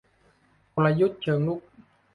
[0.73, 1.61] กลยุทธ์เชิงรุก